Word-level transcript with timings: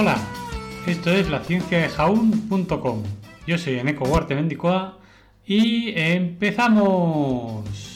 Hola, 0.00 0.16
esto 0.86 1.10
es 1.10 1.28
la 1.28 1.40
ciencia 1.40 1.76
de 1.76 1.90
jaun.com. 1.90 3.02
Yo 3.46 3.58
soy 3.58 3.80
Eneco 3.80 4.06
Huarte 4.06 4.34
Mendicoa 4.34 4.96
y 5.44 5.92
empezamos. 5.94 7.89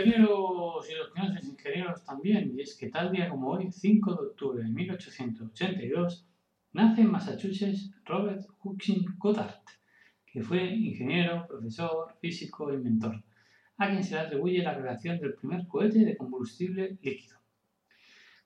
Ingenieros 0.00 0.90
y 0.90 0.94
los 0.94 1.12
que 1.12 1.46
ingenieros 1.46 2.04
también. 2.04 2.52
Y 2.56 2.62
es 2.62 2.76
que 2.76 2.88
tal 2.88 3.12
día 3.12 3.28
como 3.28 3.50
hoy, 3.50 3.70
5 3.70 4.14
de 4.14 4.26
octubre 4.28 4.62
de 4.62 4.70
1882, 4.70 6.26
nace 6.72 7.00
en 7.00 7.10
Massachusetts 7.10 7.92
Robert 8.04 8.46
Hutchins 8.62 9.06
Goddard, 9.18 9.62
que 10.26 10.42
fue 10.42 10.66
ingeniero, 10.66 11.46
profesor, 11.46 12.14
físico 12.20 12.70
e 12.70 12.74
inventor, 12.74 13.22
a 13.78 13.88
quien 13.88 14.04
se 14.04 14.14
le 14.14 14.20
atribuye 14.20 14.62
la 14.62 14.78
creación 14.78 15.18
del 15.18 15.34
primer 15.34 15.66
cohete 15.66 16.04
de 16.04 16.16
combustible 16.16 16.98
líquido. 17.02 17.36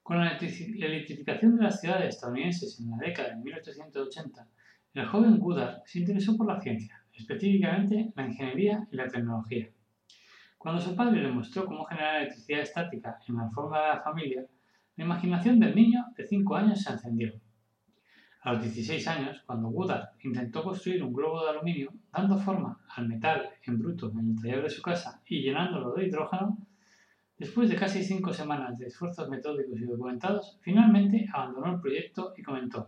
Con 0.03 0.17
la 0.19 0.37
electrificación 0.37 1.57
de 1.57 1.63
las 1.63 1.79
ciudades 1.79 2.15
estadounidenses 2.15 2.79
en 2.79 2.89
la 2.89 2.97
década 2.97 3.29
de 3.29 3.43
1880, 3.43 4.47
el 4.93 5.05
joven 5.05 5.37
Goddard 5.37 5.81
se 5.85 5.99
interesó 5.99 6.35
por 6.35 6.47
la 6.47 6.59
ciencia 6.59 7.01
específicamente 7.21 8.11
la 8.15 8.27
ingeniería 8.27 8.87
y 8.91 8.95
la 8.95 9.07
tecnología. 9.07 9.69
Cuando 10.61 10.79
su 10.79 10.95
padre 10.95 11.23
le 11.23 11.31
mostró 11.31 11.65
cómo 11.65 11.85
generar 11.85 12.17
electricidad 12.17 12.61
estática 12.61 13.17
en 13.27 13.35
la 13.35 13.49
forma 13.49 13.81
de 13.81 13.87
la 13.87 14.01
familia, 14.01 14.45
la 14.95 15.03
imaginación 15.03 15.59
del 15.59 15.73
niño 15.73 16.05
de 16.15 16.23
5 16.23 16.55
años 16.55 16.83
se 16.83 16.91
encendió. 16.91 17.33
A 18.41 18.53
los 18.53 18.61
16 18.61 19.07
años, 19.07 19.41
cuando 19.47 19.69
Woodard 19.69 20.09
intentó 20.19 20.61
construir 20.61 21.03
un 21.03 21.13
globo 21.13 21.43
de 21.43 21.49
aluminio 21.49 21.91
dando 22.11 22.37
forma 22.37 22.79
al 22.95 23.07
metal 23.07 23.49
en 23.63 23.79
bruto 23.79 24.11
en 24.11 24.19
el 24.19 24.35
taller 24.39 24.61
de 24.61 24.69
su 24.69 24.83
casa 24.83 25.19
y 25.25 25.41
llenándolo 25.41 25.95
de 25.95 26.05
hidrógeno, 26.05 26.55
después 27.39 27.67
de 27.67 27.75
casi 27.75 28.03
5 28.03 28.31
semanas 28.31 28.77
de 28.77 28.85
esfuerzos 28.85 29.29
metódicos 29.29 29.79
y 29.79 29.85
documentados, 29.85 30.59
finalmente 30.61 31.27
abandonó 31.33 31.73
el 31.73 31.81
proyecto 31.81 32.35
y 32.37 32.43
comentó, 32.43 32.87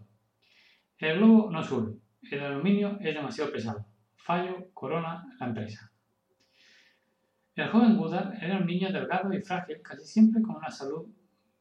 el 0.99 1.17
globo 1.17 1.49
no 1.49 1.63
sube, 1.63 1.97
el 2.29 2.39
aluminio 2.39 2.99
es 3.01 3.15
demasiado 3.15 3.51
pesado 3.51 3.83
fallo 4.15 4.69
corona 4.75 5.25
la 5.39 5.47
empresa. 5.47 5.92
El 7.55 7.69
joven 7.69 7.99
Woodard 7.99 8.33
era 8.41 8.57
un 8.57 8.65
niño 8.65 8.91
delgado 8.91 9.31
y 9.31 9.39
frágil, 9.39 9.79
casi 9.83 10.07
siempre 10.07 10.41
con 10.41 10.55
una 10.55 10.71
salud 10.71 11.05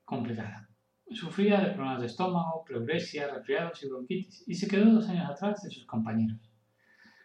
complicada. 0.06 0.66
Sufría 1.10 1.60
de 1.60 1.72
problemas 1.72 2.00
de 2.00 2.06
estómago, 2.06 2.64
pleuresia, 2.64 3.28
resfriados 3.28 3.82
y 3.82 3.90
bronquitis 3.90 4.42
y 4.46 4.54
se 4.54 4.68
quedó 4.68 4.90
dos 4.90 5.06
años 5.10 5.28
atrás 5.28 5.62
de 5.62 5.70
sus 5.70 5.84
compañeros. 5.84 6.38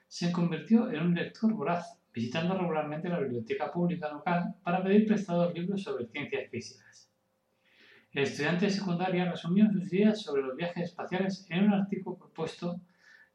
Se 0.10 0.34
convirtió 0.34 0.92
en 0.92 1.02
un 1.02 1.16
lector 1.16 1.54
voraz, 1.54 1.98
visitando 2.14 2.58
regularmente 2.58 3.08
la 3.08 3.22
biblioteca 3.22 3.72
pública 3.72 4.12
local 4.12 4.56
para 4.62 4.84
pedir 4.84 5.08
prestados 5.08 5.54
libros 5.54 5.84
sobre 5.84 6.08
ciencias 6.08 6.50
físicas. 6.52 7.10
El 8.12 8.24
estudiante 8.24 8.66
de 8.66 8.72
secundaria 8.72 9.32
resumió 9.32 9.72
sus 9.72 9.94
ideas 9.94 10.22
sobre 10.22 10.42
los 10.42 10.58
viajes 10.58 10.90
espaciales 10.90 11.48
en 11.50 11.68
un 11.68 11.74
artículo 11.74 12.18
propuesto 12.18 12.82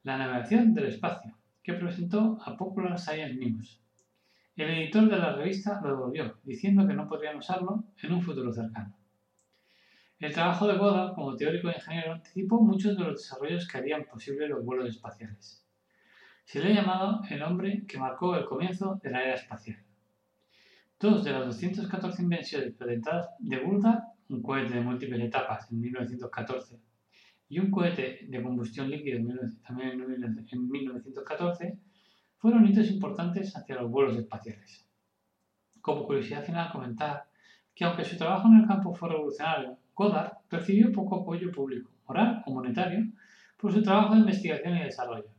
La 0.03 0.19
navegación 0.19 0.75
del 0.75 0.89
espacio, 0.89 1.39
que 1.63 1.73
presentó 1.73 2.39
a 2.45 2.55
Popular 2.55 2.99
Science 2.99 3.35
News. 3.35 3.83
El 4.55 4.69
editor 4.69 5.09
de 5.09 5.17
la 5.17 5.35
revista 5.35 5.81
lo 5.83 5.89
devolvió, 5.89 6.39
diciendo 6.43 6.87
que 6.87 6.93
no 6.93 7.09
podrían 7.09 7.39
usarlo 7.39 7.85
en 8.03 8.13
un 8.13 8.21
futuro 8.21 8.53
cercano. 8.53 8.95
El 10.19 10.35
trabajo 10.35 10.67
de 10.67 10.77
Goddard 10.77 11.15
como 11.15 11.35
teórico 11.35 11.71
e 11.71 11.75
ingeniero 11.75 12.13
anticipó 12.13 12.61
muchos 12.61 12.95
de 12.97 13.03
los 13.03 13.23
desarrollos 13.23 13.67
que 13.67 13.79
harían 13.79 14.05
posible 14.05 14.49
los 14.49 14.63
vuelos 14.63 14.91
espaciales. 14.91 15.67
Se 16.45 16.61
le 16.61 16.73
ha 16.73 16.83
llamado 16.83 17.23
el 17.31 17.43
hombre 17.43 17.85
que 17.89 17.99
marcó 17.99 18.37
el 18.37 18.45
comienzo 18.45 19.01
de 19.03 19.11
la 19.11 19.25
era 19.25 19.35
espacial. 19.37 19.83
Dos 21.01 21.25
de 21.25 21.33
las 21.33 21.47
214 21.47 22.23
invenciones 22.23 22.75
presentadas 22.75 23.31
de 23.39 23.57
Goddard, 23.57 24.03
un 24.29 24.43
cohete 24.43 24.75
de 24.75 24.81
múltiples 24.83 25.21
etapas 25.23 25.73
en 25.73 25.81
1914 25.81 26.79
y 27.49 27.59
un 27.59 27.71
cohete 27.71 28.27
de 28.29 28.43
combustión 28.43 28.91
líquida 28.91 29.19
también 29.67 29.93
en 29.93 30.71
1914 30.71 31.79
fueron 32.43 32.67
hitos 32.67 32.91
importantes 32.91 33.57
hacia 33.57 33.77
los 33.77 33.89
vuelos 33.89 34.17
espaciales. 34.17 34.85
Como 35.81 36.05
curiosidad 36.05 36.45
final, 36.45 36.73
comentar 36.73 37.29
que 37.73 37.85
aunque 37.85 38.05
su 38.05 38.17
trabajo 38.17 38.49
en 38.49 38.61
el 38.61 38.67
campo 38.67 38.93
fue 38.93 39.11
revolucionario, 39.11 39.79
Goddard 39.95 40.33
recibió 40.51 40.91
poco 40.91 41.23
apoyo 41.23 41.53
público, 41.53 41.93
moral 42.09 42.43
o 42.45 42.53
monetario, 42.53 43.07
por 43.57 43.73
su 43.73 43.81
trabajo 43.81 44.15
de 44.15 44.21
investigación 44.23 44.77
y 44.77 44.83
desarrollo. 44.83 45.31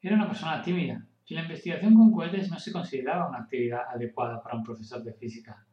Era 0.00 0.16
una 0.16 0.26
persona 0.26 0.62
tímida 0.62 1.06
y 1.26 1.34
la 1.34 1.42
investigación 1.42 1.94
con 1.94 2.10
cohetes 2.10 2.50
no 2.50 2.58
se 2.58 2.72
consideraba 2.72 3.28
una 3.28 3.40
actividad 3.40 3.82
adecuada 3.94 4.42
para 4.42 4.56
un 4.56 4.64
profesor 4.64 5.04
de 5.04 5.12
física. 5.12 5.66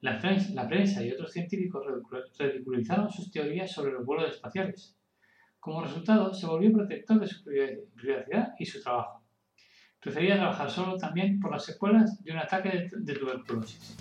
La 0.00 0.18
prensa, 0.18 0.52
la 0.52 0.66
prensa 0.66 1.04
y 1.04 1.12
otros 1.12 1.30
científicos 1.30 1.86
ridiculizaron 2.36 3.08
sus 3.08 3.30
teorías 3.30 3.70
sobre 3.70 3.92
los 3.92 4.04
vuelos 4.04 4.32
espaciales 4.32 4.98
como 5.60 5.80
resultado, 5.80 6.34
se 6.34 6.44
volvió 6.44 6.72
protector 6.72 7.20
de 7.20 7.28
su 7.28 7.44
privacidad 7.44 8.52
y 8.58 8.66
su 8.66 8.82
trabajo. 8.82 9.21
Prefería 10.02 10.34
trabajar 10.34 10.68
solo 10.68 10.96
también 10.98 11.38
por 11.38 11.52
las 11.52 11.64
secuelas 11.64 12.20
de 12.24 12.32
un 12.32 12.38
ataque 12.38 12.88
de 12.92 13.14
tuberculosis. 13.14 13.96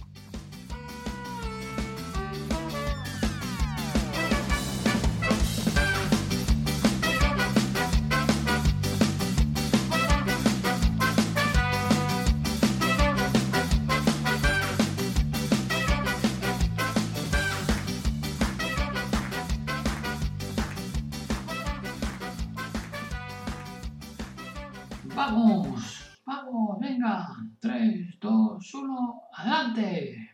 Vamos, 25.16 26.20
vamos, 26.26 26.80
venga. 26.80 27.28
3, 27.60 28.18
2, 28.20 28.74
1, 28.74 29.22
adelante. 29.34 30.30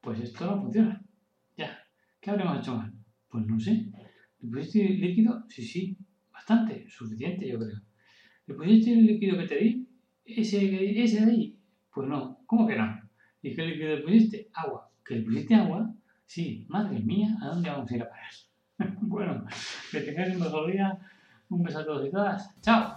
Pues 0.00 0.20
esto 0.20 0.46
no 0.46 0.62
funciona. 0.62 1.02
Ya. 1.56 1.78
¿Qué 2.20 2.30
habremos 2.30 2.58
hecho 2.58 2.76
mal? 2.76 2.92
Pues 3.28 3.46
no 3.46 3.58
sé. 3.58 3.90
¿Le 4.40 4.50
pusiste 4.50 4.84
líquido? 4.84 5.44
Sí, 5.48 5.62
sí. 5.62 5.96
Bastante. 6.30 6.86
Suficiente, 6.88 7.48
yo 7.48 7.58
creo. 7.58 7.80
¿Le 8.46 8.54
pusiste 8.54 8.92
el 8.92 9.06
líquido 9.06 9.38
que 9.38 9.46
te 9.46 9.56
di? 9.56 9.88
¿Ese, 10.24 11.02
ese 11.02 11.24
de 11.24 11.30
ahí? 11.30 11.58
Pues 11.92 12.06
no. 12.06 12.40
¿Cómo 12.44 12.66
que 12.66 12.76
no? 12.76 13.00
¿Y 13.42 13.54
qué 13.54 13.66
líquido 13.66 13.96
le 13.96 14.02
pusiste? 14.02 14.50
Agua. 14.52 14.90
¿Que 15.04 15.16
le 15.16 15.22
pusiste 15.22 15.54
agua? 15.54 15.94
Sí. 16.26 16.66
Madre 16.68 17.00
mía, 17.00 17.34
¿a 17.40 17.46
dónde 17.46 17.70
vamos 17.70 17.90
a 17.90 17.96
ir 17.96 18.02
a 18.02 18.08
parar? 18.08 18.32
bueno, 19.00 19.44
que 19.90 20.00
tengáis 20.00 20.34
un 20.34 20.40
mejor 20.42 20.70
día 20.70 20.98
un 21.50 21.62
beso 21.62 21.78
a 21.78 21.84
todos 21.84 22.06
y 22.06 22.10
todas. 22.10 22.50
¡Chao! 22.60 22.96